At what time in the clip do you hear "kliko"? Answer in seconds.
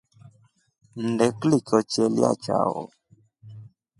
1.39-1.77